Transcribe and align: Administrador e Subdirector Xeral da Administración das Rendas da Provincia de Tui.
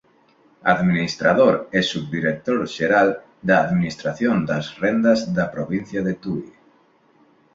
Administrador 0.71 1.53
e 1.77 1.79
Subdirector 1.91 2.59
Xeral 2.75 3.09
da 3.47 3.55
Administración 3.65 4.35
das 4.49 4.65
Rendas 4.83 5.19
da 5.37 5.45
Provincia 5.55 6.01
de 6.07 6.13
Tui. 6.23 6.45